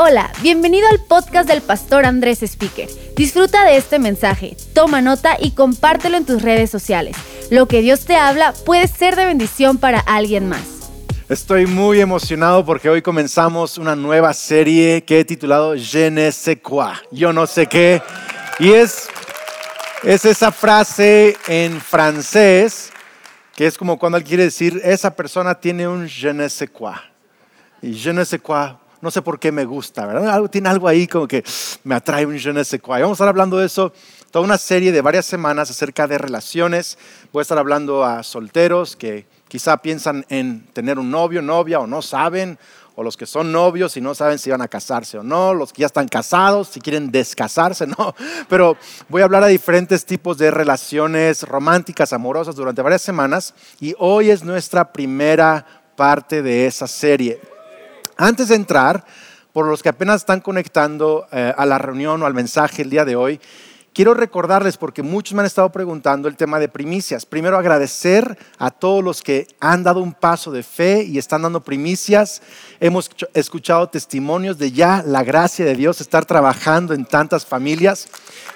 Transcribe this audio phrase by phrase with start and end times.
[0.00, 2.88] Hola, bienvenido al podcast del pastor Andrés Speaker.
[3.16, 7.16] Disfruta de este mensaje, toma nota y compártelo en tus redes sociales.
[7.50, 10.92] Lo que Dios te habla puede ser de bendición para alguien más.
[11.28, 16.58] Estoy muy emocionado porque hoy comenzamos una nueva serie que he titulado Je ne sais
[16.62, 18.00] quoi, yo no sé qué.
[18.60, 19.08] Y es,
[20.04, 22.92] es esa frase en francés
[23.56, 26.94] que es como cuando alguien quiere decir, esa persona tiene un je ne sais quoi.
[27.82, 30.48] Y je ne sais quoi no sé por qué me gusta, ¿verdad?
[30.50, 31.44] tiene algo ahí como que
[31.84, 33.00] me atrae un je ne sais quoi.
[33.00, 33.92] vamos a estar hablando de eso
[34.30, 36.98] toda una serie de varias semanas acerca de relaciones.
[37.32, 41.86] Voy a estar hablando a solteros que quizá piensan en tener un novio, novia o
[41.86, 42.58] no saben,
[42.94, 45.72] o los que son novios y no saben si van a casarse o no, los
[45.72, 48.14] que ya están casados, si quieren descasarse, no.
[48.48, 48.76] Pero
[49.08, 54.30] voy a hablar a diferentes tipos de relaciones románticas, amorosas durante varias semanas y hoy
[54.30, 55.64] es nuestra primera
[55.96, 57.40] parte de esa serie.
[58.20, 59.04] Antes de entrar,
[59.52, 63.04] por los que apenas están conectando eh, a la reunión o al mensaje el día
[63.04, 63.40] de hoy,
[63.94, 67.24] quiero recordarles, porque muchos me han estado preguntando el tema de primicias.
[67.24, 71.60] Primero agradecer a todos los que han dado un paso de fe y están dando
[71.60, 72.42] primicias.
[72.80, 78.08] Hemos escuchado testimonios de ya la gracia de Dios estar trabajando en tantas familias.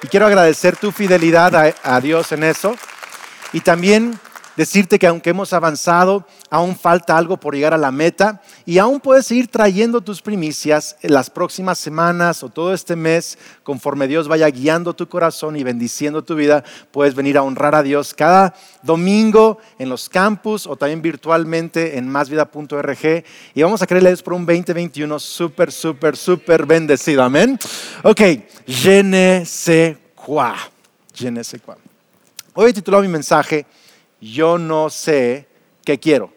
[0.03, 2.75] Y quiero agradecer tu fidelidad a, a Dios en eso.
[3.53, 4.19] Y también
[4.57, 9.01] decirte que aunque hemos avanzado, aún falta algo por llegar a la meta y aún
[9.01, 14.29] puedes ir trayendo tus primicias en las próximas semanas o todo este mes, conforme Dios
[14.29, 18.55] vaya guiando tu corazón y bendiciendo tu vida, puedes venir a honrar a Dios cada
[18.83, 24.45] domingo en los campus o también virtualmente en másvida.org y vamos a creerles por un
[24.45, 27.23] 2021 súper, súper, súper bendecido.
[27.23, 27.59] Amén.
[28.03, 28.21] Ok,
[28.67, 30.55] je ne sais quoi.
[31.15, 31.77] Je ne sais quoi.
[32.55, 33.65] Hoy he titulado mi mensaje
[34.23, 35.49] yo no sé
[35.85, 36.33] qué quiero.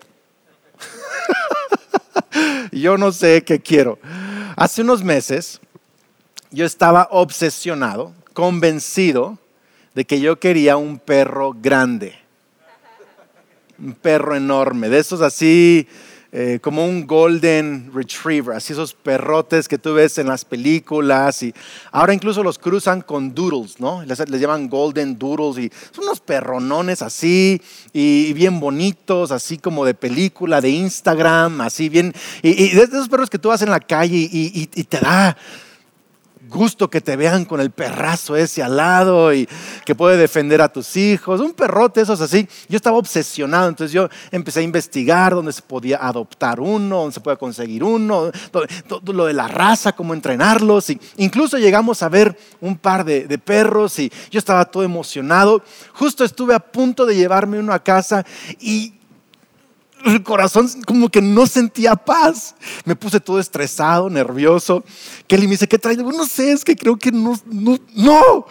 [2.71, 3.99] yo no sé qué quiero.
[4.55, 5.61] Hace unos meses
[6.49, 9.37] yo estaba obsesionado, convencido
[9.93, 12.15] de que yo quería un perro grande,
[13.77, 15.87] un perro enorme, de esos así
[16.37, 21.53] eh, como un golden retriever, así esos perrotes que tú ves en las películas y
[21.93, 24.03] ahora incluso los cruzan con doodles, ¿no?
[24.03, 27.61] Les, llaman golden doodles y son unos perronones así
[27.93, 33.29] y, bien bonitos, así como de película, de Instagram, así bien, y, de esos perros
[33.29, 35.37] que tú vas en la calle y te da
[36.55, 39.47] gusto que te vean con el perrazo ese al lado y
[39.85, 41.41] que puede defender a tus hijos.
[41.41, 42.47] Un perrote, esos así.
[42.67, 47.19] Yo estaba obsesionado, entonces yo empecé a investigar dónde se podía adoptar uno, dónde se
[47.19, 48.31] puede conseguir uno,
[48.87, 50.91] todo, lo de la raza, cómo entrenarlos.
[51.17, 55.61] Incluso llegamos a ver un par de perros y yo estaba todo emocionado.
[55.93, 58.25] Justo estuve a punto de llevarme uno a casa
[58.59, 58.94] y
[60.05, 62.55] el corazón como que no sentía paz.
[62.85, 64.83] Me puse todo estresado, nervioso.
[65.27, 65.97] Kelly me dice, ¿qué traes?
[65.97, 68.45] No sé, es que creo que no, no, no.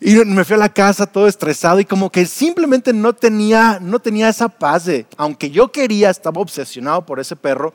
[0.00, 3.98] Y me fui a la casa todo estresado y como que simplemente no tenía, no
[3.98, 7.74] tenía esa paz de, aunque yo quería, estaba obsesionado por ese perro,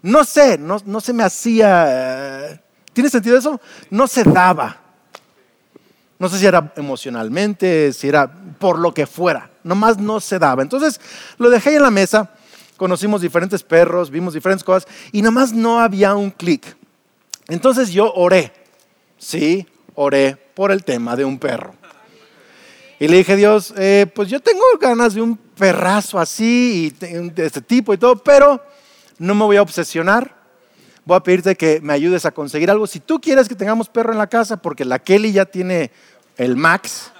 [0.00, 2.62] no sé, no, no se me hacía,
[2.94, 3.60] ¿tiene sentido eso?
[3.90, 4.80] No se daba.
[6.18, 10.62] No sé si era emocionalmente, si era por lo que fuera, nomás no se daba.
[10.62, 10.98] Entonces
[11.36, 12.30] lo dejé en la mesa
[12.76, 16.76] conocimos diferentes perros, vimos diferentes cosas y nada más no había un clic.
[17.48, 18.52] Entonces yo oré,
[19.18, 21.74] sí, oré por el tema de un perro.
[22.98, 27.46] Y le dije, Dios, eh, pues yo tengo ganas de un perrazo así y de
[27.46, 28.62] este tipo y todo, pero
[29.18, 30.34] no me voy a obsesionar.
[31.04, 32.86] Voy a pedirte que me ayudes a conseguir algo.
[32.86, 35.90] Si tú quieres que tengamos perro en la casa, porque la Kelly ya tiene
[36.36, 37.12] el Max,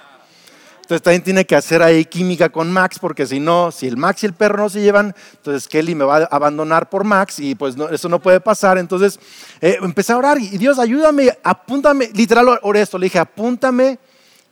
[0.87, 4.23] entonces también tiene que hacer ahí química con Max, porque si no, si el Max
[4.23, 7.57] y el perro no se llevan, entonces Kelly me va a abandonar por Max y
[7.57, 8.79] pues eso no puede pasar.
[8.79, 9.19] Entonces
[9.61, 13.99] eh, empecé a orar y Dios ayúdame, apúntame, literal oré esto, le dije, apúntame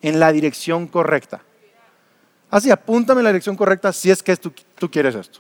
[0.03, 1.41] en la dirección correcta.
[2.51, 5.39] Así, apúntame en la dirección correcta si es que tú, tú quieres esto.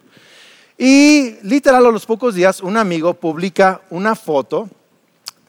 [0.78, 4.70] Y literal a los pocos días un amigo publica una foto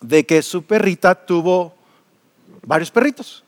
[0.01, 1.75] de que su perrita tuvo
[2.63, 3.44] varios perritos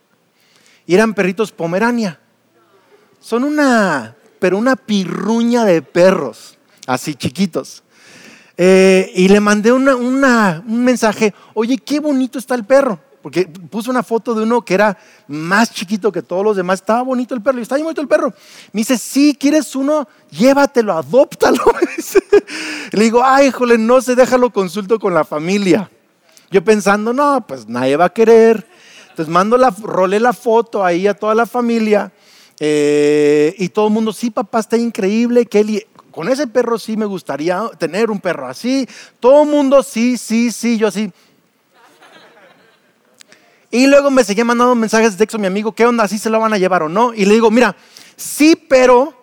[0.88, 2.19] y eran perritos pomerania.
[3.19, 6.57] Son una, pero una pirruña de perros,
[6.88, 7.84] así chiquitos.
[8.57, 13.00] Eh, y le mandé un mensaje, oye, qué bonito está el perro.
[13.22, 14.98] Porque puso una foto de uno que era
[15.28, 16.80] más chiquito que todos los demás.
[16.80, 17.60] Estaba bonito el perro.
[17.60, 18.34] Y está bien bonito el perro.
[18.72, 20.07] Me dice, sí, ¿quieres uno?
[20.31, 21.62] Llévatelo, adóptalo.
[22.94, 25.92] Le digo, ay, híjole, no se déjalo consulto con la familia.
[26.51, 28.66] Yo pensando, no, pues nadie va a querer.
[29.17, 32.11] Entonces mando la, rolé la foto ahí a toda la familia
[32.59, 37.07] eh, y todo el mundo, sí, papá, está increíble, Kelly, con ese perro sí me
[37.07, 38.87] gustaría tener un perro así.
[39.19, 41.11] Todo el mundo, sí, sí, sí, yo así,
[43.71, 46.07] Y luego me seguía mandando mensajes de texto a mi amigo, ¿qué onda?
[46.07, 47.11] ¿Sí se lo van a llevar o no?
[47.11, 47.75] Y le digo, mira,
[48.15, 49.15] sí, pero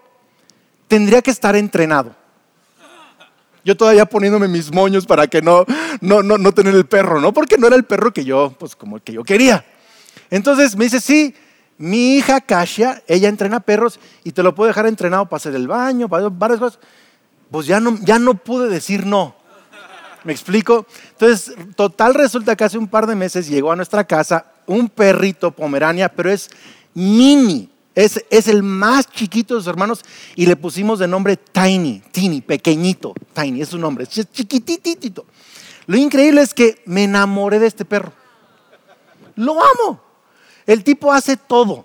[0.89, 2.17] tendría que estar entrenado.
[3.65, 5.65] Yo todavía poniéndome mis moños para que no,
[6.01, 7.33] no, no, no tener el perro, ¿no?
[7.33, 9.65] Porque no era el perro que yo, pues como que yo quería.
[10.31, 11.35] Entonces me dice, sí,
[11.79, 15.67] mi hija Kasia, ella entrena perros y te lo puedo dejar entrenado para hacer el
[15.67, 16.79] baño, para varias cosas.
[17.51, 19.35] Pues ya no, ya no pude decir no.
[20.25, 20.87] ¿Me explico?
[21.11, 25.51] Entonces, total resulta que hace un par de meses llegó a nuestra casa un perrito
[25.51, 26.49] pomerania, pero es
[26.95, 27.71] mini.
[27.95, 30.03] Es, es, el más chiquito de sus hermanos
[30.35, 35.27] y le pusimos de nombre Tiny, Tiny, pequeñito, Tiny, es su nombre, es chiquititito.
[35.87, 38.13] Lo increíble es que me enamoré de este perro.
[39.37, 40.04] Lo amo.
[40.67, 41.85] El tipo hace todo,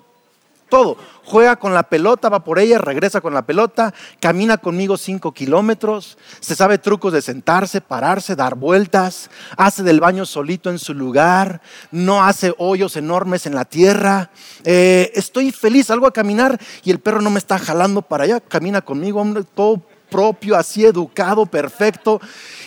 [0.70, 0.98] todo.
[1.26, 6.18] Juega con la pelota, va por ella, regresa con la pelota, camina conmigo cinco kilómetros,
[6.40, 11.62] se sabe trucos de sentarse, pararse, dar vueltas, hace del baño solito en su lugar,
[11.92, 14.32] no hace hoyos enormes en la tierra.
[14.64, 18.40] Eh, estoy feliz, salgo a caminar y el perro no me está jalando para allá,
[18.40, 22.20] camina conmigo, hombre, todo propio, así educado, perfecto.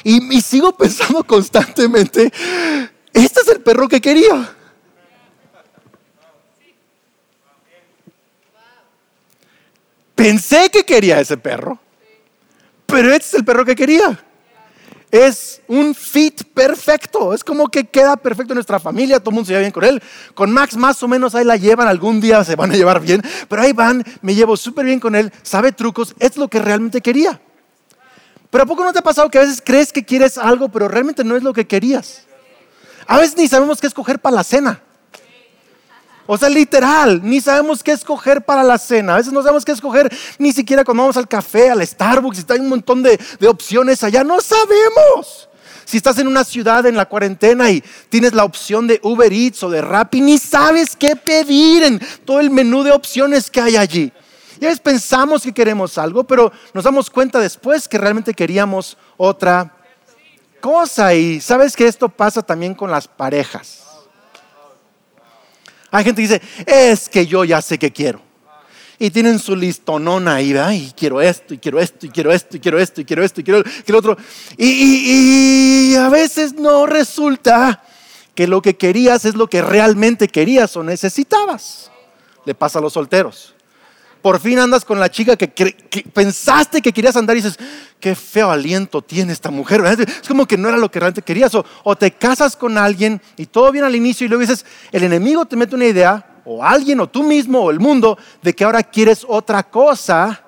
[0.05, 2.33] y sigo pensando constantemente,
[3.13, 4.57] este es el perro que quería.
[10.23, 11.81] Pensé que quería ese perro,
[12.87, 14.25] pero este es el perro que quería.
[15.11, 19.47] Es un fit perfecto, es como que queda perfecto en nuestra familia, todo el mundo
[19.47, 20.01] se lleva bien con él.
[20.35, 23.21] Con Max más o menos ahí la llevan, algún día se van a llevar bien,
[23.49, 27.01] pero ahí van, me llevo súper bien con él, sabe trucos, es lo que realmente
[27.01, 27.41] quería.
[28.49, 30.87] Pero ¿a poco no te ha pasado que a veces crees que quieres algo, pero
[30.87, 32.29] realmente no es lo que querías?
[33.09, 34.83] A veces ni sabemos qué escoger para la cena.
[36.27, 39.15] O sea, literal, ni sabemos qué escoger para la cena.
[39.15, 42.55] A veces no sabemos qué escoger ni siquiera cuando vamos al café, al Starbucks, está
[42.55, 44.23] un montón de, opciones allá.
[44.23, 45.49] No sabemos.
[45.85, 49.65] Si estás en una ciudad en la cuarentena y tienes la opción de Uber Eats
[49.65, 53.77] o de Rappi, ni sabes qué pedir en todo el menú de opciones que hay
[53.77, 54.13] allí.
[54.61, 58.97] Y a veces pensamos que queremos algo, pero nos damos cuenta después que realmente queríamos
[59.17, 59.75] otra
[60.61, 61.13] cosa.
[61.15, 63.92] Y sabes que esto pasa también con las parejas.
[65.93, 68.21] Hay gente que dice, es que yo ya sé que quiero.
[68.99, 70.53] Y tienen su listonona ahí,
[70.89, 73.41] y quiero esto, y quiero esto, y quiero esto, y quiero esto, y quiero esto,
[73.41, 74.17] y quiero, quiero otro.
[74.57, 77.85] Y, y a veces no resulta
[78.35, 81.91] que lo que querías es lo que realmente querías o necesitabas.
[82.45, 83.55] Le pasa a los solteros
[84.23, 85.49] por fin andas con la chica que,
[86.13, 87.59] pensaste que querías andar y dices,
[87.99, 89.83] qué feo aliento tiene esta mujer.
[89.85, 91.53] Es como que no era lo que realmente querías.
[91.83, 95.45] O, te casas con alguien y todo viene al inicio y luego dices, el enemigo
[95.45, 98.83] te mete una idea, o alguien, o tú mismo, o el mundo, de que ahora
[98.85, 100.45] quieres otra cosa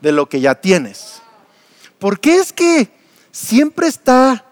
[0.00, 1.20] de lo que ya tienes.
[1.98, 2.88] ¿Por qué es que
[3.32, 4.44] siempre está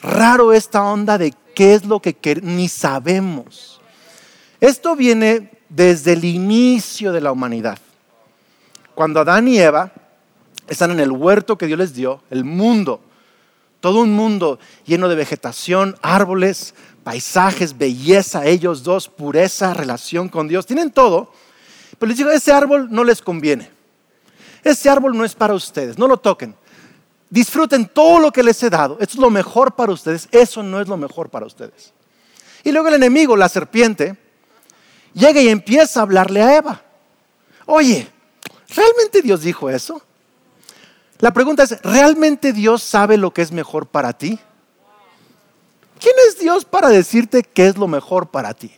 [0.00, 3.80] raro esta onda de qué es lo que ni sabemos?
[4.60, 7.78] Esto viene desde el inicio de la humanidad.
[8.94, 9.92] Cuando Adán y Eva
[10.68, 13.00] están en el huerto que Dios les dio, el mundo,
[13.80, 16.74] todo un mundo lleno de vegetación, árboles,
[17.04, 21.32] paisajes, belleza, ellos dos, pureza, relación con Dios, tienen todo,
[21.98, 23.70] pero les digo, ese árbol no les conviene.
[24.64, 26.54] Ese árbol no es para ustedes, no lo toquen.
[27.30, 30.80] Disfruten todo lo que les he dado, esto es lo mejor para ustedes, eso no
[30.80, 31.92] es lo mejor para ustedes.
[32.64, 34.16] Y luego el enemigo, la serpiente,
[35.16, 36.82] llega y empieza a hablarle a Eva.
[37.64, 38.08] Oye,
[38.68, 40.00] ¿realmente Dios dijo eso?
[41.18, 44.38] La pregunta es, ¿realmente Dios sabe lo que es mejor para ti?
[45.98, 48.70] ¿Quién es Dios para decirte qué es lo mejor para ti?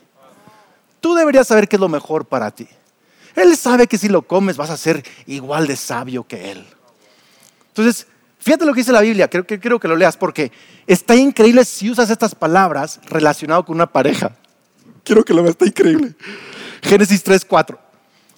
[1.01, 2.67] Tú deberías saber qué es lo mejor para ti.
[3.35, 6.65] Él sabe que si lo comes vas a ser igual de sabio que Él.
[7.67, 8.07] Entonces,
[8.39, 10.51] fíjate lo que dice la Biblia, creo que, creo que lo leas porque
[10.87, 14.35] está increíble si usas estas palabras relacionado con una pareja.
[15.09, 16.13] Quiero que lo veas, está increíble.
[16.83, 17.79] Génesis 3, 4.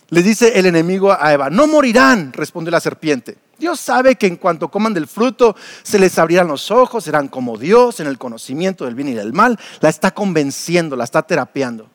[0.08, 3.38] Le dice el enemigo a Eva, no morirán, respondió la serpiente.
[3.60, 7.58] Dios sabe que en cuanto coman del fruto se les abrirán los ojos, serán como
[7.58, 9.60] Dios en el conocimiento del bien y del mal.
[9.82, 11.90] La está convenciendo, la está terapeando.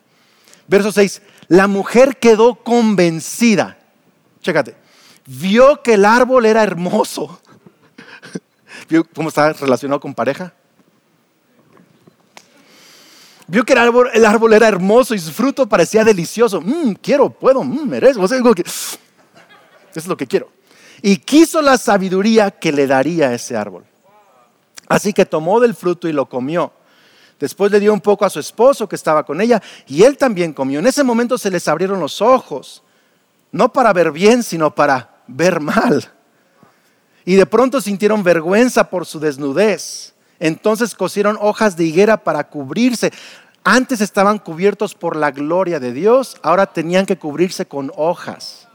[0.68, 3.78] Verso 6, la mujer quedó convencida.
[4.42, 4.76] Chécate,
[5.25, 7.40] vio que el árbol era hermoso.
[8.90, 10.52] ¿Vio cómo está relacionado con pareja?
[13.49, 16.61] Vio que el árbol, el árbol era hermoso y su fruto parecía delicioso.
[16.61, 18.26] Mmm, quiero, puedo, mmm, merezco.
[18.55, 18.65] Que,
[19.95, 20.50] es lo que quiero.
[21.00, 23.85] Y quiso la sabiduría que le daría ese árbol.
[24.88, 26.73] Así que tomó del fruto y lo comió.
[27.38, 30.53] Después le dio un poco a su esposo que estaba con ella y él también
[30.53, 30.79] comió.
[30.79, 32.83] En ese momento se les abrieron los ojos,
[33.53, 36.11] no para ver bien, sino para ver mal.
[37.25, 40.16] Y de pronto sintieron vergüenza por su desnudez.
[40.38, 43.12] Entonces cosieron hojas de higuera para cubrirse.
[43.64, 48.69] Antes estaban cubiertos por la gloria de Dios, ahora tenían que cubrirse con hojas,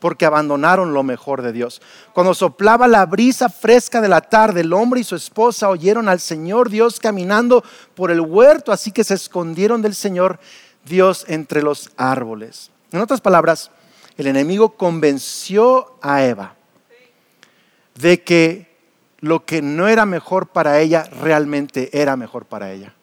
[0.00, 1.80] porque abandonaron lo mejor de Dios.
[2.12, 6.18] Cuando soplaba la brisa fresca de la tarde, el hombre y su esposa oyeron al
[6.18, 7.62] Señor Dios caminando
[7.94, 10.40] por el huerto, así que se escondieron del Señor
[10.84, 12.72] Dios entre los árboles.
[12.90, 13.70] En otras palabras,
[14.16, 16.56] el enemigo convenció a Eva
[17.94, 18.73] de que
[19.24, 22.94] lo que no era mejor para ella realmente era mejor para ella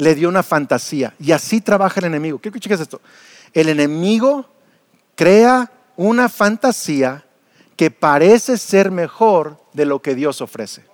[0.00, 1.14] le dio una fantasía.
[1.18, 2.38] Y así trabaja el enemigo.
[2.38, 3.00] Quiero que cheques esto.
[3.52, 4.48] El enemigo
[5.14, 7.24] crea una fantasía
[7.76, 10.84] que parece ser mejor de lo que Dios ofrece.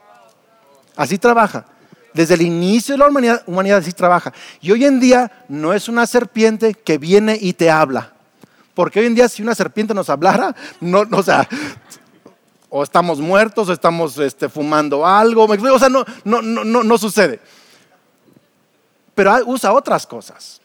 [0.97, 1.66] Así trabaja.
[2.12, 4.33] Desde el inicio de la humanidad, humanidad así trabaja.
[4.61, 8.12] Y hoy en día no es una serpiente que viene y te habla.
[8.75, 11.49] Porque hoy en día si una serpiente nos hablara, no, o sea,
[12.68, 15.44] o estamos muertos o estamos este, fumando algo.
[15.44, 17.40] O sea, no, no, no, no sucede
[19.16, 20.61] pero usa otras cosas.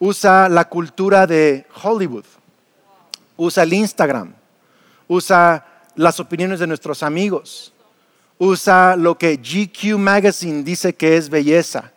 [0.00, 2.24] Usa la cultura de Hollywood,
[3.36, 4.32] usa el Instagram,
[5.06, 7.72] usa las opiniones de nuestros amigos,
[8.38, 11.92] usa lo que GQ Magazine dice que es belleza,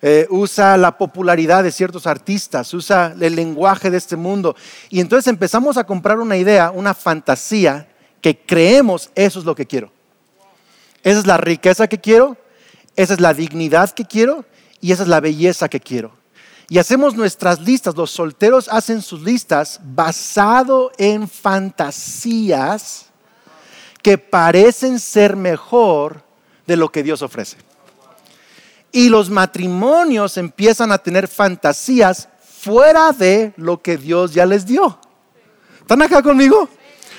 [0.00, 4.54] eh, usa la popularidad de ciertos artistas, usa el lenguaje de este mundo.
[4.90, 7.88] Y entonces empezamos a comprar una idea, una fantasía,
[8.20, 9.90] que creemos eso es lo que quiero.
[11.02, 12.36] Esa es la riqueza que quiero,
[12.96, 14.44] esa es la dignidad que quiero
[14.80, 16.12] y esa es la belleza que quiero.
[16.68, 23.06] Y hacemos nuestras listas, los solteros hacen sus listas basado en fantasías
[24.02, 26.22] que parecen ser mejor
[26.66, 27.56] de lo que Dios ofrece.
[28.92, 34.98] Y los matrimonios empiezan a tener fantasías fuera de lo que Dios ya les dio.
[35.80, 36.68] ¿Están acá conmigo?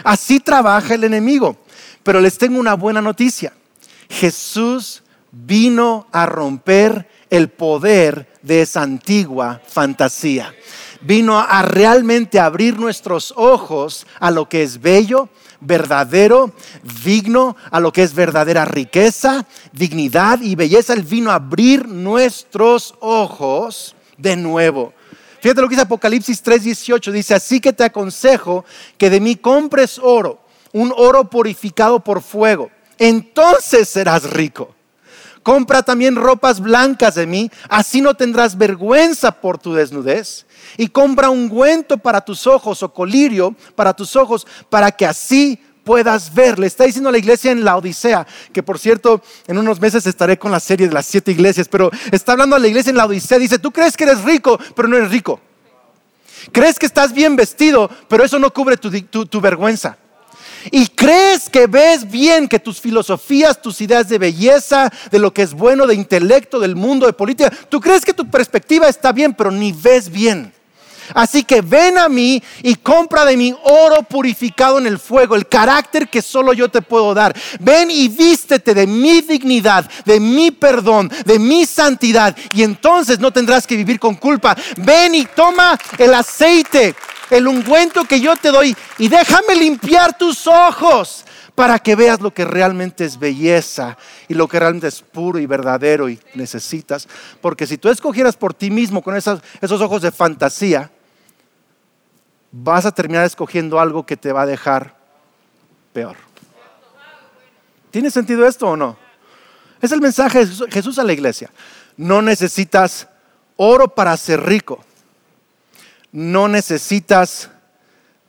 [0.04, 1.58] Así trabaja el enemigo.
[2.04, 3.54] Pero les tengo una buena noticia.
[4.10, 10.54] Jesús vino a romper el poder de esa antigua fantasía.
[11.02, 15.30] Vino a realmente abrir nuestros ojos a lo que es bello,
[15.62, 16.54] verdadero,
[17.04, 20.94] digno, a lo que es verdadera riqueza, dignidad y belleza.
[20.94, 24.94] Él vino a abrir nuestros ojos de nuevo.
[25.42, 27.12] Fíjate lo que dice Apocalipsis 3:18.
[27.12, 28.66] Dice, así que te aconsejo
[28.98, 30.42] que de mí compres oro,
[30.74, 32.70] un oro purificado por fuego.
[32.98, 34.76] Entonces serás rico
[35.44, 40.46] Compra también ropas blancas de mí, así no tendrás vergüenza por tu desnudez.
[40.78, 46.34] Y compra ungüento para tus ojos o colirio para tus ojos, para que así puedas
[46.34, 46.60] ver.
[46.60, 50.06] Le está diciendo a la iglesia en la Odisea, que por cierto, en unos meses
[50.06, 52.98] estaré con la serie de las siete iglesias, pero está hablando a la iglesia en
[52.98, 53.40] la Odisea.
[53.40, 55.40] Dice, tú crees que eres rico, pero no eres rico.
[56.52, 58.90] Crees que estás bien vestido, pero eso no cubre tu,
[59.26, 59.98] tu vergüenza
[60.72, 65.42] y crees que ves bien que tus filosofías, tus ideas de belleza, de lo que
[65.42, 69.34] es bueno, de intelecto, del mundo, de política, tú crees que tu perspectiva está bien,
[69.34, 70.54] pero ni ves bien.
[71.14, 75.48] Así que ven a mí y compra de mí oro purificado en el fuego, el
[75.48, 77.36] carácter que solo yo te puedo dar.
[77.60, 83.32] Ven y vístete de mi dignidad, de mi perdón, de mi santidad y entonces no
[83.32, 84.56] tendrás que vivir con culpa.
[84.78, 86.96] Ven y toma el aceite
[87.30, 91.26] el ungüento que yo te doy y déjame limpiar tus ojos
[91.56, 93.98] para que veas lo que realmente es belleza
[94.28, 97.08] y lo que realmente es puro y verdadero y necesitas.
[97.42, 100.90] Porque si tú escogieras por ti mismo con esos, esos ojos de fantasía,
[102.52, 104.96] vas a terminar escogiendo algo que te va a dejar
[105.94, 106.16] peor.
[107.92, 108.98] ¿Tiene sentido esto o no?
[109.82, 111.50] Es el mensaje de Jesús a la iglesia.
[111.98, 113.08] No necesitas
[113.56, 114.84] oro para ser rico
[116.12, 117.50] no necesitas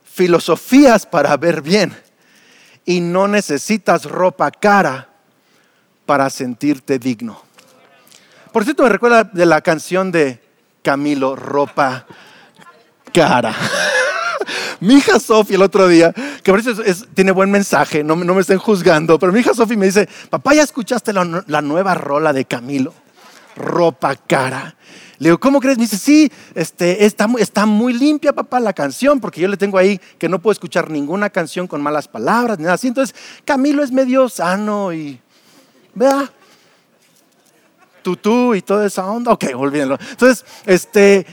[0.03, 1.95] filosofías para ver bien
[2.85, 5.09] y no necesitas ropa cara
[6.05, 7.41] para sentirte digno.
[8.51, 10.41] Por cierto, me recuerda de la canción de
[10.83, 12.05] Camilo, ropa
[13.13, 13.55] cara.
[14.81, 16.73] mi hija Sofía el otro día, que por eso
[17.13, 20.63] tiene buen mensaje, no, me estén juzgando, pero mi hija Sofía me dice, papá, ¿ya
[20.63, 22.93] escuchaste la, la nueva rola de Camilo?
[23.55, 24.75] Ropa cara.
[25.21, 25.77] Le digo, ¿cómo crees?
[25.77, 29.77] Me dice, sí, este, está, está muy limpia, papá, la canción, porque yo le tengo
[29.77, 32.87] ahí que no puedo escuchar ninguna canción con malas palabras, ni nada así.
[32.87, 35.19] Entonces, Camilo es medio sano y,
[35.93, 36.31] vea,
[38.01, 39.31] tutú y toda esa onda.
[39.31, 39.97] Ok, olvídenlo.
[40.09, 41.25] Entonces, este,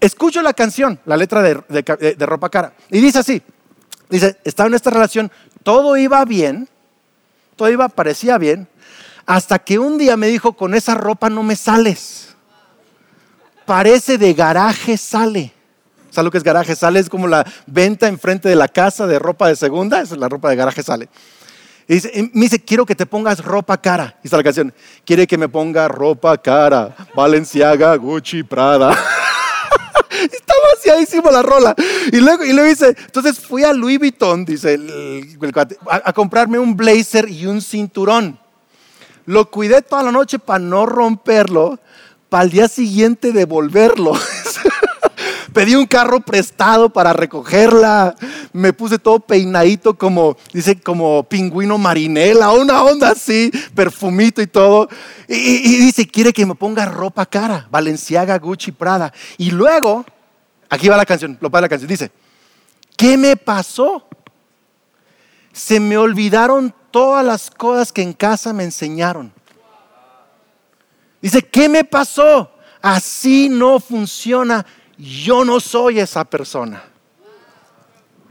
[0.00, 3.42] escucho la canción, la letra de, de, de Ropa Cara, y dice así,
[4.08, 5.30] dice, estaba en esta relación,
[5.62, 6.68] todo iba bien,
[7.56, 8.68] todo iba, parecía bien,
[9.24, 12.26] hasta que un día me dijo, con esa ropa no me sales
[13.66, 15.52] parece de garaje sale.
[16.10, 17.00] ¿Sabes lo que es garaje sale?
[17.00, 20.30] Es como la venta enfrente de la casa de ropa de segunda, esa es la
[20.30, 21.10] ropa de garaje sale.
[21.88, 24.18] Y dice, me dice, quiero que te pongas ropa cara.
[24.22, 24.74] Y está la canción,
[25.04, 28.90] quiere que me ponga ropa cara, Valenciaga, Gucci, Prada.
[30.10, 31.74] Está vaciadísimo la rola.
[32.10, 34.78] Y luego, y luego dice, entonces fui a Louis Vuitton, dice
[35.52, 38.38] cuate, a, a comprarme un blazer y un cinturón.
[39.26, 41.78] Lo cuidé toda la noche para no romperlo,
[42.28, 44.12] para el día siguiente devolverlo.
[45.56, 48.14] Pedí un carro prestado para recogerla.
[48.52, 54.86] Me puse todo peinadito como, dice, como pingüino marinela, una onda así, perfumito y todo.
[55.26, 59.14] Y, dice, quiere que me ponga ropa cara, Valenciaga, Gucci, Prada.
[59.38, 60.04] Y luego,
[60.68, 62.10] aquí va la canción, lo para la canción, dice,
[62.94, 64.06] ¿qué me pasó?
[65.54, 69.32] Se me olvidaron todas las cosas que en casa me enseñaron.
[71.22, 72.52] Dice, ¿qué me pasó?
[72.82, 74.66] Así no funciona.
[74.98, 76.82] Yo no soy esa persona.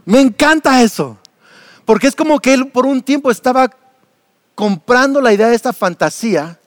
[0.04, 1.18] Me encanta eso.
[1.84, 3.70] Porque es como que él por un tiempo estaba
[4.56, 6.58] comprando la idea de esta fantasía.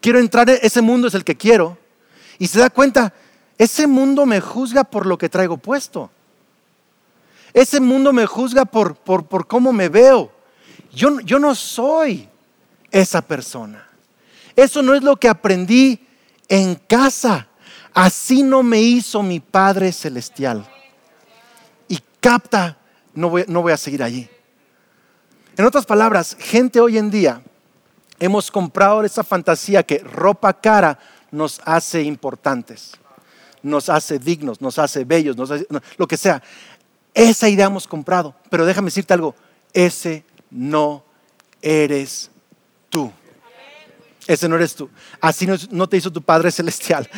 [0.00, 1.76] Quiero entrar en ese mundo, es el que quiero.
[2.38, 3.12] Y se da cuenta,
[3.58, 6.10] ese mundo me juzga por lo que traigo puesto.
[7.52, 10.30] Ese mundo me juzga por, por, por cómo me veo.
[10.92, 12.28] Yo, yo no soy
[12.92, 13.88] esa persona.
[14.54, 16.06] Eso no es lo que aprendí
[16.48, 17.47] en casa.
[17.92, 20.66] Así no me hizo mi Padre Celestial.
[21.88, 22.78] Y capta,
[23.14, 24.28] no voy, a seguir allí.
[25.56, 27.42] En otras palabras, gente hoy en día
[28.20, 30.98] hemos comprado esa fantasía que ropa cara
[31.30, 32.92] nos hace importantes,
[33.62, 35.66] nos hace dignos, nos hace bellos, nos hace,
[35.96, 36.42] lo que sea.
[37.12, 38.34] Esa idea hemos comprado.
[38.50, 39.34] Pero déjame decirte algo,
[39.72, 41.04] ese no
[41.60, 42.30] eres
[42.88, 43.12] tú.
[44.28, 44.88] Ese no eres tú.
[45.20, 47.08] Así no, no te hizo tu Padre Celestial.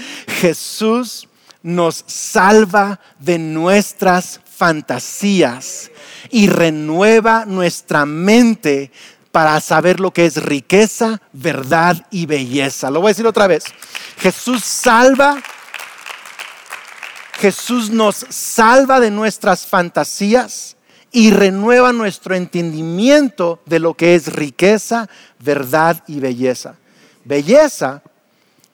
[0.40, 1.28] Jesús
[1.62, 5.90] nos salva de nuestras fantasías
[6.30, 8.92] y renueva nuestra mente
[9.32, 12.90] para saber lo que es riqueza, verdad y belleza.
[12.90, 13.64] Lo voy a decir otra vez.
[14.18, 15.42] Jesús salva,
[17.34, 20.76] Jesús nos salva de nuestras fantasías
[21.12, 26.76] y renueva nuestro entendimiento de lo que es riqueza, verdad y belleza.
[27.24, 28.02] Belleza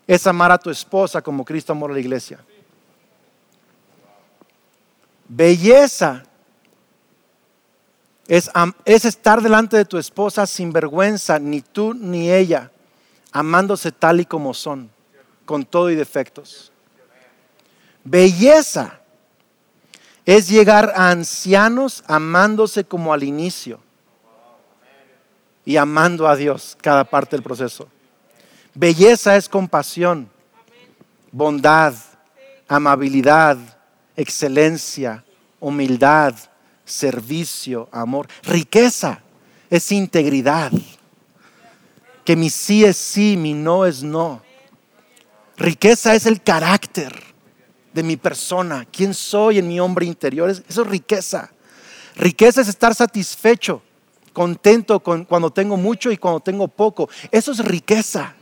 [0.06, 2.38] es amar a tu esposa como Cristo amó a la iglesia.
[5.28, 6.22] Belleza
[8.28, 8.50] es,
[8.84, 12.70] es, estar delante de tu esposa sin vergüenza, ni tú ni ella,
[13.32, 14.90] amándose tal y como son,
[15.44, 16.72] con todo y defectos.
[18.04, 19.00] Belleza
[20.24, 23.80] es llegar a ancianos amándose como al inicio
[25.64, 27.88] y amando a Dios cada parte del proceso.
[28.76, 30.28] Belleza es compasión,
[31.32, 31.94] bondad,
[32.68, 33.56] amabilidad,
[34.14, 35.24] excelencia,
[35.58, 36.34] humildad,
[36.84, 38.28] servicio, amor.
[38.42, 39.22] Riqueza
[39.70, 40.72] es integridad.
[42.22, 44.42] Que mi sí es sí, mi no es no.
[45.56, 47.18] Riqueza es el carácter
[47.94, 50.50] de mi persona, quién soy en mi hombre interior.
[50.50, 51.50] Eso es riqueza.
[52.14, 53.80] Riqueza es estar satisfecho,
[54.34, 57.08] contento con, cuando tengo mucho y cuando tengo poco.
[57.30, 58.36] Eso es riqueza.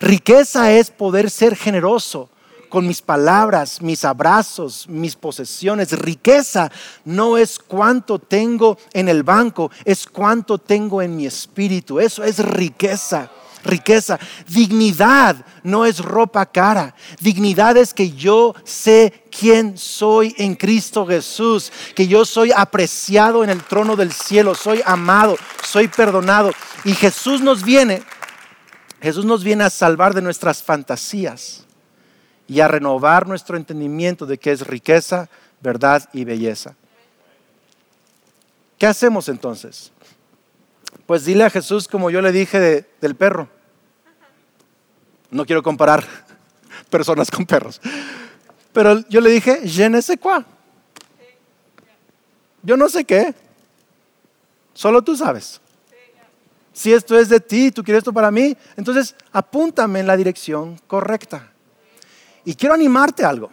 [0.00, 2.28] Riqueza es poder ser generoso
[2.68, 5.92] con mis palabras, mis abrazos, mis posesiones.
[5.92, 6.70] Riqueza
[7.04, 11.98] no es cuánto tengo en el banco, es cuánto tengo en mi espíritu.
[11.98, 13.30] Eso es riqueza.
[13.64, 14.18] Riqueza.
[14.46, 16.94] Dignidad no es ropa cara.
[17.20, 23.50] Dignidad es que yo sé quién soy en Cristo Jesús, que yo soy apreciado en
[23.50, 26.52] el trono del cielo, soy amado, soy perdonado.
[26.84, 28.02] Y Jesús nos viene
[29.00, 31.64] Jesús nos viene a salvar de nuestras fantasías
[32.48, 35.28] y a renovar nuestro entendimiento de qué es riqueza,
[35.60, 36.74] verdad y belleza.
[38.76, 39.92] ¿Qué hacemos entonces?
[41.06, 43.48] Pues dile a Jesús como yo le dije del perro.
[45.30, 46.04] No quiero comparar
[46.90, 47.80] personas con perros.
[48.72, 50.44] Pero yo le dije, je ne sais quoi.
[52.62, 53.34] Yo no sé qué.
[54.74, 55.60] Solo tú sabes
[56.78, 60.80] si esto es de ti, tú quieres esto para mí, entonces apúntame en la dirección
[60.86, 61.50] correcta.
[62.44, 63.50] Y quiero animarte a algo.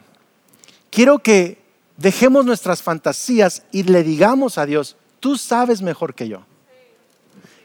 [0.92, 1.58] Quiero que
[1.98, 6.46] dejemos nuestras fantasías y le digamos a Dios, tú sabes mejor que yo.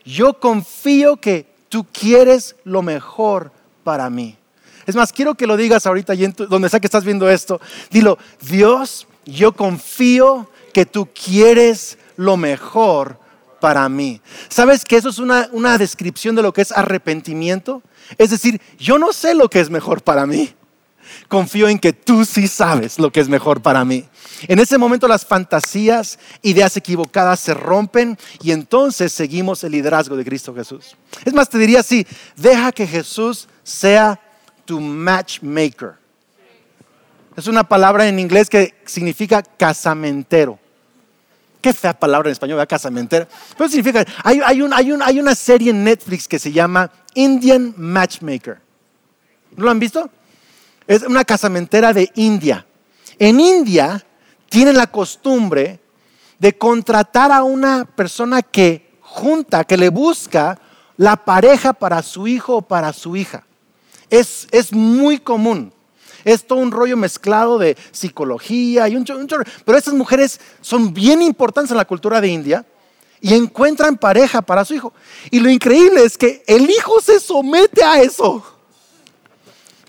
[0.02, 3.52] Yo confío que tú quieres lo mejor
[3.84, 4.38] para mí.
[4.86, 6.14] Es más, quiero que lo digas ahorita,
[6.48, 7.60] donde sea que estás viendo esto.
[7.90, 13.18] Dilo, Dios, yo confío que tú quieres lo mejor
[13.60, 14.20] para mí.
[14.48, 17.82] ¿Sabes que eso es una, una descripción de lo que es arrepentimiento?
[18.18, 20.54] Es decir, yo no sé lo que es mejor para mí.
[21.28, 24.04] Confío en que tú sí sabes lo que es mejor para mí.
[24.48, 30.24] En ese momento las fantasías, ideas equivocadas se rompen y entonces seguimos el liderazgo de
[30.24, 30.96] Cristo Jesús.
[31.24, 34.20] Es más, te diría así, deja que Jesús sea
[34.64, 35.94] tu matchmaker.
[37.36, 40.59] Es una palabra en inglés que significa casamentero.
[41.60, 42.68] Qué fea palabra en español, ¿verdad?
[42.68, 43.26] Casamentero.
[43.56, 46.90] Pero significa, hay, hay, un, hay, un, hay una serie en Netflix que se llama
[47.14, 48.60] Indian Matchmaker.
[49.56, 50.10] ¿No lo han visto?
[50.86, 52.66] Es una casamentera de India.
[53.18, 54.04] En India
[54.48, 55.80] tienen la costumbre
[56.38, 60.58] de contratar a una persona que junta, que le busca
[60.96, 63.44] la pareja para su hijo o para su hija.
[64.08, 65.72] Es muy común.
[66.24, 69.26] Es todo un rollo mezclado de psicología y un, un
[69.64, 72.66] Pero estas mujeres son bien importantes en la cultura de India
[73.20, 74.92] y encuentran pareja para su hijo.
[75.30, 78.44] Y lo increíble es que el hijo se somete a eso.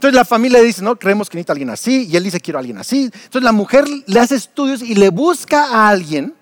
[0.02, 2.62] Entonces la familia dice, no, creemos que necesita alguien así, y él dice, quiero a
[2.62, 3.04] alguien así.
[3.04, 6.34] Entonces la mujer le hace estudios y le busca a alguien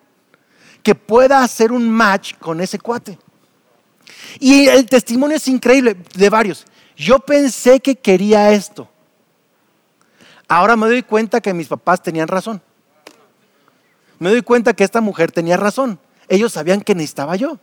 [0.81, 3.19] que pueda hacer un match con ese cuate.
[4.39, 6.65] Y el testimonio es increíble de varios.
[6.95, 8.89] Yo pensé que quería esto.
[10.49, 12.61] Ahora me doy cuenta que mis papás tenían razón.
[14.17, 15.99] Me doy cuenta que esta mujer tenía razón.
[16.27, 17.59] Ellos sabían que necesitaba yo.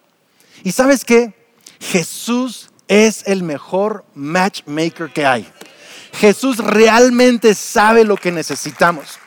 [0.63, 1.35] Y sabes qué?
[1.81, 5.53] Jesús es el mejor matchmaker que hay.
[6.13, 9.19] Jesús realmente sabe lo que necesitamos.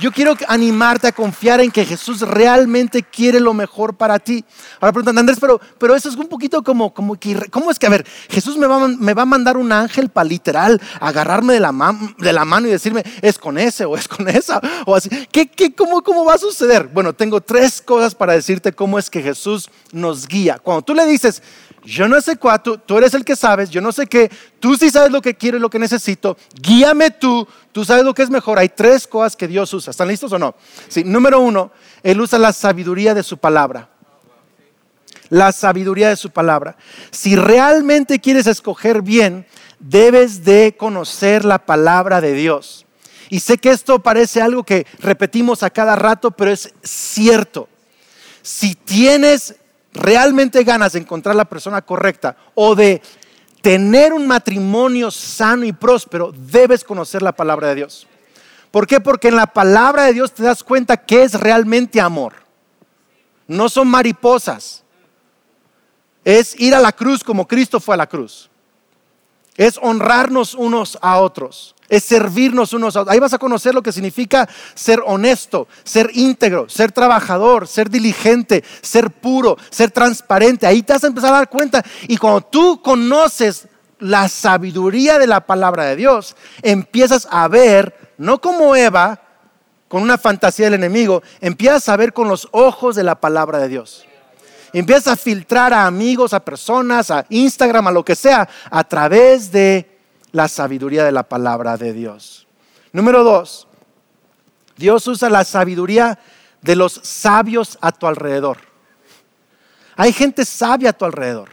[0.00, 4.44] Yo quiero animarte a confiar en que Jesús realmente quiere lo mejor para ti.
[4.80, 7.86] Ahora preguntan, Andrés, pero, pero eso es un poquito como, como que, ¿cómo es que,
[7.86, 11.60] a ver, Jesús me va, me va a mandar un ángel para literal agarrarme de
[11.60, 15.10] la, de la mano y decirme, es con ese o es con esa o así?
[15.30, 16.88] ¿Qué, qué, cómo, ¿Cómo va a suceder?
[16.88, 20.58] Bueno, tengo tres cosas para decirte cómo es que Jesús nos guía.
[20.58, 21.42] Cuando tú le dices,
[21.84, 24.90] yo no sé cuánto, tú eres el que sabes, yo no sé qué, tú sí
[24.90, 28.30] sabes lo que quiero y lo que necesito, guíame tú, tú sabes lo que es
[28.30, 28.58] mejor.
[28.58, 29.90] Hay tres cosas que Dios usa.
[29.90, 30.54] ¿Están listos o no?
[30.88, 33.88] Sí, número uno, Él usa la sabiduría de su palabra.
[35.28, 36.76] La sabiduría de su palabra.
[37.10, 39.46] Si realmente quieres escoger bien,
[39.78, 42.84] debes de conocer la palabra de Dios.
[43.30, 47.68] Y sé que esto parece algo que repetimos a cada rato, pero es cierto.
[48.42, 49.54] Si tienes
[49.92, 53.02] realmente ganas de encontrar la persona correcta o de
[53.60, 58.06] tener un matrimonio sano y próspero, debes conocer la palabra de Dios.
[58.70, 59.00] ¿Por qué?
[59.00, 62.34] Porque en la palabra de Dios te das cuenta que es realmente amor.
[63.48, 64.84] No son mariposas.
[66.24, 68.48] Es ir a la cruz como Cristo fue a la cruz.
[69.56, 73.12] Es honrarnos unos a otros es servirnos unos a otros.
[73.12, 78.64] Ahí vas a conocer lo que significa ser honesto, ser íntegro, ser trabajador, ser diligente,
[78.80, 80.66] ser puro, ser transparente.
[80.66, 81.84] Ahí te vas a empezar a dar cuenta.
[82.08, 83.66] Y cuando tú conoces
[83.98, 89.20] la sabiduría de la palabra de Dios, empiezas a ver, no como Eva,
[89.88, 93.68] con una fantasía del enemigo, empiezas a ver con los ojos de la palabra de
[93.68, 94.06] Dios.
[94.72, 99.50] Empiezas a filtrar a amigos, a personas, a Instagram, a lo que sea, a través
[99.50, 99.89] de
[100.32, 102.46] la sabiduría de la palabra de Dios.
[102.92, 103.66] Número dos,
[104.76, 106.18] Dios usa la sabiduría
[106.62, 108.58] de los sabios a tu alrededor.
[109.96, 111.50] Hay gente sabia a tu alrededor.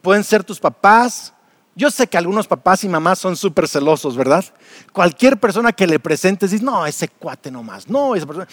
[0.00, 1.32] Pueden ser tus papás.
[1.74, 4.44] Yo sé que algunos papás y mamás son súper celosos, ¿verdad?
[4.92, 8.46] Cualquier persona que le presentes dice, no, ese cuate nomás, no, esa persona.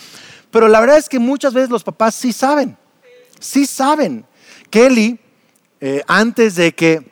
[0.50, 2.76] Pero la verdad es que muchas veces los papás sí saben,
[3.40, 4.26] sí saben.
[4.72, 5.20] Kelly,
[5.80, 7.11] eh, antes de que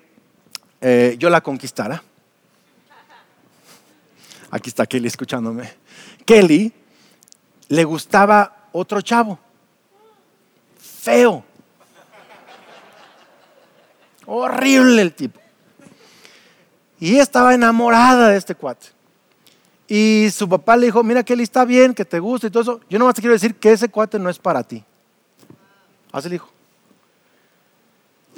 [0.81, 2.01] eh, yo la conquistara.
[4.51, 5.71] Aquí está Kelly escuchándome.
[6.25, 6.73] Kelly
[7.67, 9.37] le gustaba otro chavo.
[10.77, 11.43] Feo.
[14.25, 15.39] Horrible el tipo.
[16.99, 18.87] Y estaba enamorada de este cuate.
[19.87, 22.81] Y su papá le dijo, mira Kelly, está bien, que te gusta y todo eso.
[22.89, 24.83] Yo nomás te quiero decir que ese cuate no es para ti.
[26.11, 26.58] Así le dijo.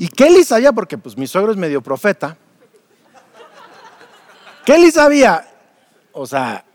[0.02, 2.36] Y Kelly sabía, porque pues mi suegro es medio profeta.
[4.66, 5.48] Kelly sabía,
[6.12, 6.66] o sea,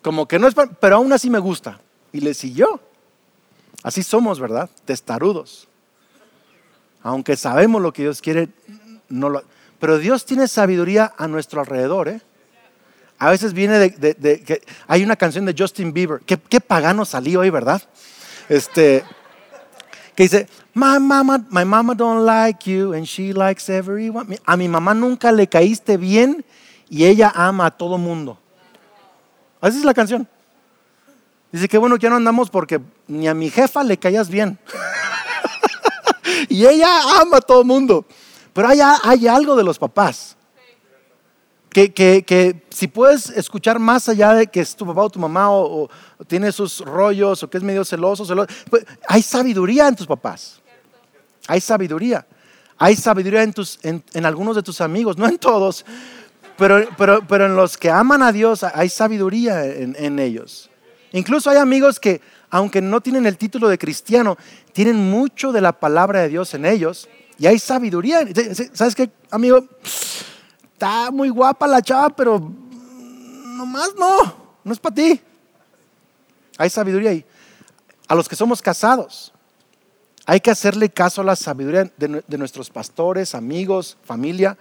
[0.00, 1.80] como que no es, pero aún así me gusta.
[2.12, 2.80] Y le siguió.
[3.82, 4.70] Así somos, ¿verdad?
[4.84, 5.66] Testarudos.
[7.02, 8.48] Aunque sabemos lo que Dios quiere,
[9.08, 9.42] no lo,
[9.80, 12.20] pero Dios tiene sabiduría a nuestro alrededor, ¿eh?
[13.18, 17.40] A veces viene de, que hay una canción de Justin Bieber, qué, qué pagano salió
[17.40, 17.82] hoy, ¿verdad?
[18.48, 19.02] Este,
[20.14, 24.36] que dice, my mama, my mama don't like you and she likes everyone.
[24.46, 26.44] A mi mamá nunca le caíste bien
[26.88, 28.38] y ella ama a todo mundo.
[29.60, 30.26] Así es la canción.
[31.52, 34.58] Dice que bueno, ya no andamos porque ni a mi jefa le caías bien.
[36.48, 38.06] y ella ama a todo mundo.
[38.52, 40.36] Pero hay, hay algo de los papás.
[41.70, 45.20] Que, que, que, si puedes escuchar más allá de que es tu papá o tu
[45.20, 45.88] mamá o,
[46.26, 50.59] tiene sus rollos o que es medio celoso, celoso pues, hay sabiduría en tus papás.
[51.50, 52.24] Hay sabiduría.
[52.78, 55.84] Hay sabiduría en, algunos de tus amigos, no en todos,
[56.56, 60.70] pero, pero, pero, en los que aman a Dios hay sabiduría en, en ellos.
[61.10, 64.38] Incluso hay amigos que, aunque no tienen el título de cristiano,
[64.72, 68.20] tienen mucho de la palabra de Dios en ellos y hay sabiduría.
[68.72, 69.66] ¿Sabes qué, amigo?
[70.72, 75.20] está muy guapa la chava, pero nomás no, no es para ti.
[76.56, 77.24] Hay sabiduría ahí.
[78.06, 79.32] A los que somos casados,
[80.26, 84.56] hay que hacerle caso a la sabiduría de, nuestros pastores, amigos, familia,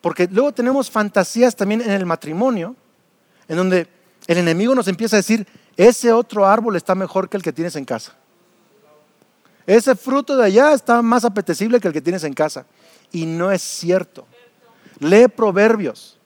[0.00, 2.74] porque luego tenemos fantasías también en el matrimonio,
[3.48, 3.88] en donde
[4.26, 7.76] el enemigo nos empieza a decir, ese otro árbol está mejor que el que tienes
[7.76, 8.14] en casa.
[9.66, 12.66] Ese fruto de allá está más apetecible que el que tienes en casa.
[13.12, 14.26] Y no es cierto.
[14.98, 16.18] Lee proverbios.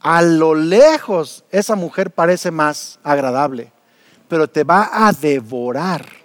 [0.00, 3.72] A lo lejos esa mujer parece más agradable,
[4.28, 6.23] pero te va a devorar.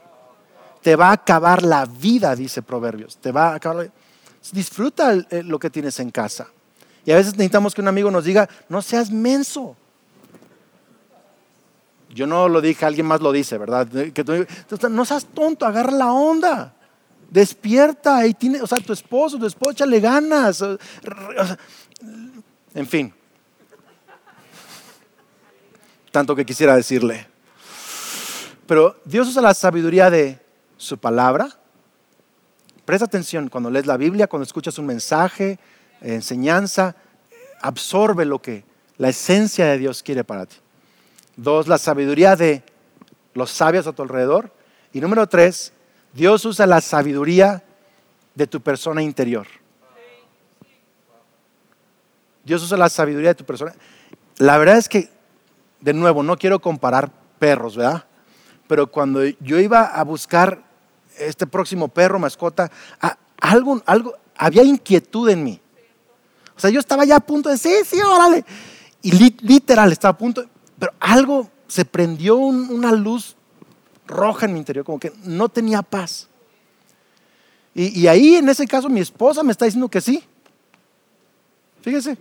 [0.90, 3.18] Te va a acabar la vida, dice proverbios.
[3.18, 3.92] Te va a acabar
[4.52, 6.48] Disfruta lo que tienes en casa.
[7.06, 9.76] Y a veces necesitamos que un amigo nos diga, no seas menso.
[12.10, 13.88] Yo no lo dije, alguien más lo dice, ¿verdad?
[14.90, 16.74] no seas tonto, agarra la onda.
[17.30, 20.66] Despierta y tiene, o sea, tu esposo, tu esposa, le ganas.
[22.74, 23.14] En fin.
[26.10, 27.28] Tanto que quisiera decirle.
[28.66, 30.49] Pero Dios usa la sabiduría de
[30.80, 31.50] su palabra.
[32.86, 35.60] Presta atención cuando lees la Biblia, cuando escuchas un mensaje,
[36.02, 36.96] enseñanza,
[37.62, 38.64] absorbe lo que
[38.98, 40.56] la esencia de Dios quiere para ti.
[41.36, 42.64] Dos, la sabiduría de
[43.34, 44.52] los sabios a tu alrededor.
[44.92, 45.74] Y número tres,
[46.14, 47.64] Dios usa la sabiduría
[48.34, 49.48] de tu persona interior.
[52.44, 53.74] Dios usa la sabiduría de tu persona.
[54.38, 55.10] La verdad es que,
[55.82, 58.06] de nuevo, no quiero comparar perros, ¿verdad?
[58.68, 60.69] Pero cuando yo iba a buscar
[61.20, 62.72] este próximo perro, mascota,
[63.40, 65.62] algo, algo, había inquietud en mí.
[66.56, 68.44] O sea, yo estaba ya a punto de, sí, sí, órale.
[69.02, 70.46] Y literal, estaba a punto,
[70.78, 73.36] pero algo se prendió una luz
[74.08, 76.28] roja en mi interior, como que no tenía paz.
[77.76, 80.24] Y, ahí en ese caso mi esposa me está diciendo que sí.
[81.82, 82.18] Fíjese,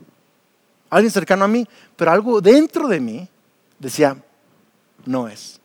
[0.89, 3.29] alguien cercano a mí, pero algo dentro de mí
[3.79, 4.17] decía,
[5.05, 5.61] no es.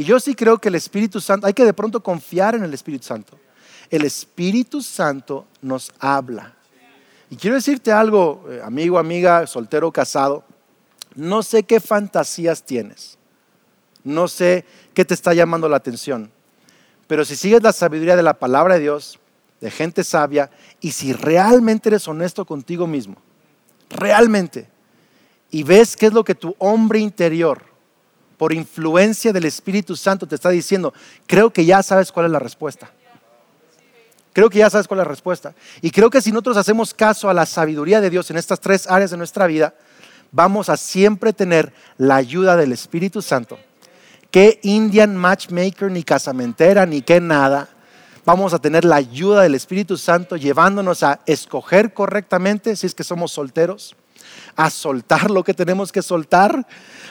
[0.00, 2.72] Y yo sí creo que el Espíritu Santo, hay que de pronto confiar en el
[2.72, 3.38] Espíritu Santo.
[3.90, 6.54] El Espíritu Santo nos habla.
[7.28, 10.42] Y quiero decirte algo, eh, amigo, amiga, soltero, casado,
[11.16, 13.18] no sé qué fantasías tienes.
[14.02, 16.30] No sé qué te está llamando la atención.
[17.06, 19.18] Pero si sigues la sabiduría de la palabra de Dios,
[19.60, 23.16] de gente sabia, y si realmente eres honesto contigo mismo,
[23.90, 24.66] realmente,
[25.50, 27.69] y ves qué es lo que tu hombre interior,
[28.40, 30.94] por influencia del Espíritu Santo, te está diciendo,
[31.26, 32.90] creo que ya sabes cuál es la respuesta.
[34.32, 35.54] Creo que ya sabes cuál es la respuesta.
[35.82, 38.86] Y creo que si nosotros hacemos caso a la sabiduría de Dios en estas tres
[38.88, 39.74] áreas de nuestra vida,
[40.32, 43.58] vamos a siempre tener la ayuda del Espíritu Santo
[44.30, 47.68] qué Indian matchmaker, ni casamentera, ni qué nada.
[48.24, 53.04] Vamos a tener la ayuda del Espíritu Santo llevándonos a escoger correctamente si es que
[53.04, 53.96] somos solteros,
[54.56, 56.66] a soltar lo que tenemos que soltar,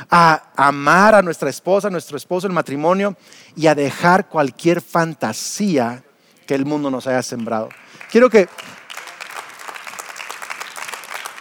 [0.09, 3.15] a amar a nuestra esposa, a nuestro esposo, el matrimonio
[3.55, 6.03] y a dejar cualquier fantasía
[6.45, 7.69] que el mundo nos haya sembrado.
[8.11, 8.47] Quiero que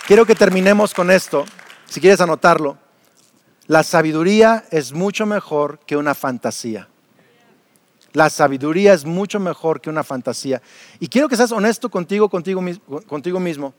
[0.06, 1.44] quiero que terminemos con esto.
[1.86, 2.78] Si quieres anotarlo,
[3.66, 6.88] la sabiduría es mucho mejor que una fantasía.
[8.12, 10.62] La sabiduría es mucho mejor que una fantasía.
[10.98, 12.62] Y quiero que seas honesto contigo, contigo,
[13.06, 13.74] contigo mismo.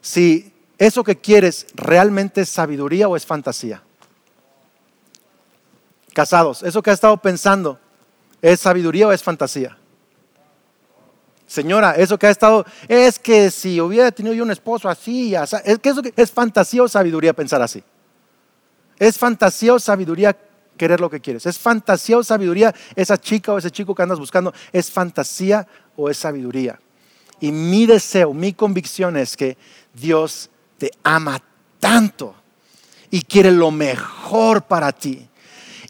[0.00, 3.80] Si eso que quieres realmente es sabiduría o es fantasía.
[6.12, 7.78] Casados, eso que has estado pensando,
[8.40, 9.78] ¿es sabiduría o es fantasía?
[11.46, 15.32] Señora, eso que ha estado, es que si hubiera tenido yo un esposo así,
[15.64, 17.84] es que eso es fantasía o sabiduría pensar así.
[18.98, 20.36] Es fantasía o sabiduría
[20.76, 21.46] querer lo que quieres.
[21.46, 24.52] Es fantasía o sabiduría esa chica o ese chico que andas buscando.
[24.72, 25.64] Es fantasía
[25.94, 26.80] o es sabiduría.
[27.38, 29.56] Y mi deseo, mi convicción es que
[29.94, 30.48] Dios
[30.82, 31.40] te ama
[31.78, 32.34] tanto
[33.08, 35.28] y quiere lo mejor para ti.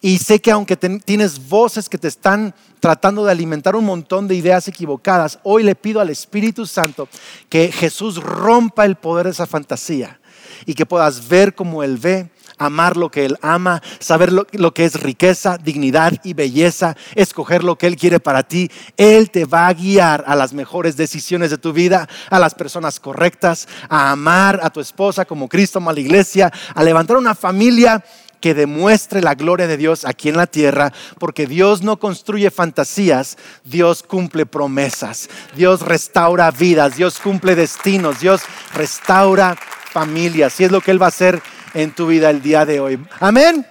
[0.03, 4.35] Y sé que aunque tienes voces que te están tratando de alimentar un montón de
[4.35, 7.09] ideas equivocadas, hoy le pido al Espíritu Santo
[7.49, 10.21] que Jesús rompa el poder de esa fantasía
[10.67, 12.31] y que puedas ver como Él ve,
[12.65, 17.77] amar lo que Él ama, saber lo, que es riqueza, dignidad y belleza, escoger lo
[17.77, 18.71] que Él quiere para ti.
[18.97, 23.01] Él te va a guiar a las mejores decisiones de tu vida, a las personas
[23.01, 27.35] correctas, a amar a tu esposa como Cristo ama a la iglesia, a levantar una
[27.35, 28.05] familia
[28.43, 33.39] que demuestre la gloria de Dios aquí en la tierra, porque Dios no construye fantasías,
[33.65, 38.43] Dios cumple promesas, Dios restaura vidas, Dios cumple destinos, Dios
[38.75, 39.57] restaura
[39.93, 41.41] familias, y es lo que Él va a hacer
[41.75, 42.99] en tu vida el día de hoy.
[43.21, 43.67] Amén.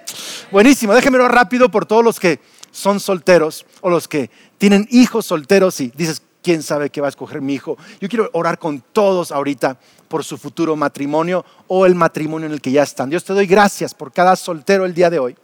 [0.52, 2.40] Buenísimo, déjenmelo rápido por todos los que
[2.72, 7.10] son solteros o los que tienen hijos solteros y dices, quién sabe qué va a
[7.10, 7.78] escoger mi hijo.
[8.00, 12.62] Yo quiero orar con todos ahorita por su futuro matrimonio o el matrimonio en el
[12.62, 13.10] que ya están.
[13.10, 15.36] Dios te doy gracias por cada soltero el día de hoy.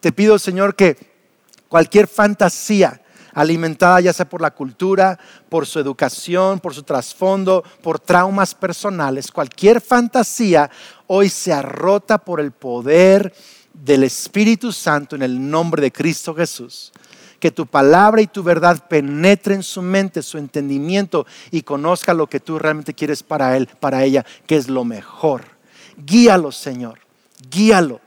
[0.00, 0.96] Te pido, Señor, que
[1.68, 3.00] cualquier fantasía
[3.38, 5.16] alimentada ya sea por la cultura,
[5.48, 10.68] por su educación, por su trasfondo, por traumas personales, cualquier fantasía
[11.06, 13.32] hoy se rota por el poder
[13.72, 16.92] del Espíritu Santo en el nombre de Cristo Jesús
[17.38, 22.40] que tu palabra y tu verdad penetren su mente, su entendimiento y conozca lo que
[22.40, 25.44] tú realmente quieres para él, para ella, que es lo mejor.
[25.96, 26.98] Guíalo, Señor,
[27.48, 28.00] guíalo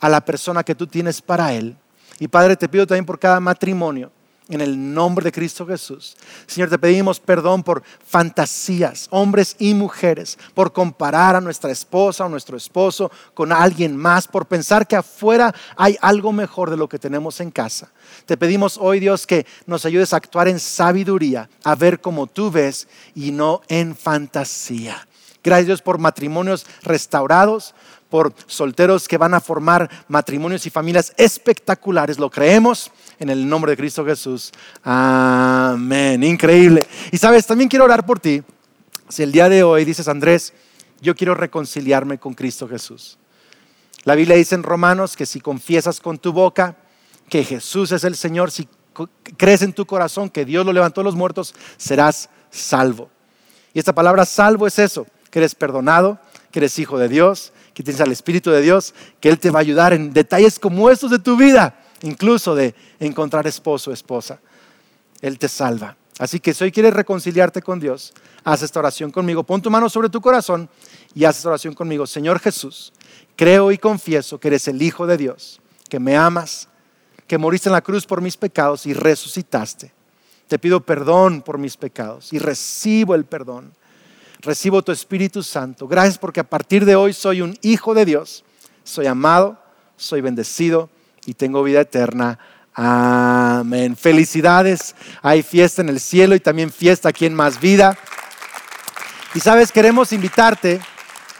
[0.00, 1.74] a la persona que tú tienes para él.
[2.18, 4.12] Y Padre, te pido también por cada matrimonio
[4.48, 6.16] en el nombre de Cristo Jesús.
[6.46, 12.28] Señor, te pedimos perdón por fantasías, hombres y mujeres, por comparar a nuestra esposa o
[12.28, 16.98] nuestro esposo con alguien más, por pensar que afuera hay algo mejor de lo que
[16.98, 17.90] tenemos en casa.
[18.26, 22.50] Te pedimos hoy, Dios, que nos ayudes a actuar en sabiduría, a ver como tú
[22.50, 25.06] ves y no en fantasía.
[25.44, 27.74] Gracias Dios por matrimonios restaurados,
[28.08, 32.18] por solteros que van a formar matrimonios y familias espectaculares.
[32.18, 34.50] Lo creemos en el nombre de Cristo Jesús.
[34.82, 36.24] Amén.
[36.24, 36.84] Increíble.
[37.12, 38.42] Y sabes, también quiero orar por ti.
[39.08, 40.52] Si el día de hoy dices, Andrés,
[41.00, 43.18] yo quiero reconciliarme con Cristo Jesús.
[44.02, 46.76] La Biblia dice en Romanos que si confiesas con tu boca
[47.28, 48.68] que Jesús es el Señor, si
[49.36, 53.08] crees en tu corazón que Dios lo levantó de los muertos, serás salvo.
[53.72, 56.18] Y esta palabra salvo es eso, que eres perdonado,
[56.50, 59.60] que eres hijo de Dios, que tienes al Espíritu de Dios, que Él te va
[59.60, 64.40] a ayudar en detalles como estos de tu vida, incluso de encontrar esposo o esposa.
[65.20, 65.96] Él te salva.
[66.18, 68.12] Así que si hoy quieres reconciliarte con Dios,
[68.44, 69.42] haz esta oración conmigo.
[69.42, 70.68] Pon tu mano sobre tu corazón
[71.14, 72.06] y haz esta oración conmigo.
[72.06, 72.92] Señor Jesús,
[73.34, 76.68] creo y confieso que eres el Hijo de Dios, que me amas,
[77.26, 79.92] que moriste en la cruz por mis pecados y resucitaste.
[80.48, 83.72] Te pido perdón por mis pecados y recibo el perdón
[84.42, 85.88] recibo tu Espíritu Santo.
[85.88, 88.44] Gracias porque a partir de hoy soy un hijo de Dios.
[88.84, 89.56] Soy amado,
[89.96, 90.90] soy bendecido
[91.26, 92.38] y tengo vida eterna.
[92.74, 93.96] Amén.
[93.96, 94.94] Felicidades.
[95.20, 97.96] Hay fiesta en el cielo y también fiesta aquí en Más Vida.
[99.34, 100.80] Y sabes, queremos invitarte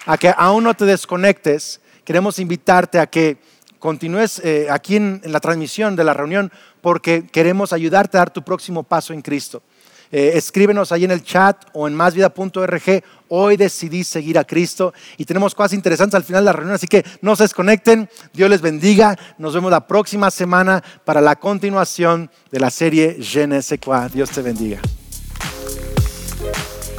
[0.07, 1.81] a que aún no te desconectes.
[2.05, 3.39] Queremos invitarte a que
[3.79, 8.43] continúes eh, aquí en la transmisión de la reunión porque queremos ayudarte a dar tu
[8.43, 9.63] próximo paso en Cristo.
[10.13, 13.03] Eh, escríbenos ahí en el chat o en másvida.org.
[13.29, 16.87] Hoy decidí seguir a Cristo y tenemos cosas interesantes al final de la reunión, así
[16.87, 18.11] que no se desconecten.
[18.35, 19.19] Dios les bendiga.
[19.39, 24.09] Nos vemos la próxima semana para la continuación de la serie Je ne sais quoi.
[24.13, 24.81] Dios te bendiga.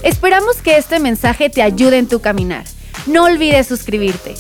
[0.01, 2.65] Esperamos que este mensaje te ayude en tu caminar.
[3.05, 4.33] No olvides suscribirte.